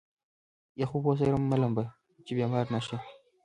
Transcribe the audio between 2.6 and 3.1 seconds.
نه شې.